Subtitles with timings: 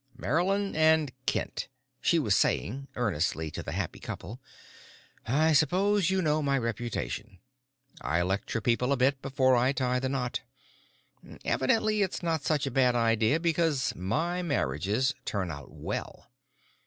[0.17, 1.67] "Marylyn and Kent,"
[2.01, 4.41] she was saying earnestly to the happy couple,
[5.27, 7.37] "I suppose you know my reputation.
[8.01, 10.41] I lecture people a bit before I tie the knot.
[11.45, 16.31] Evidently it's not such a bad idea because my marriages turn out well.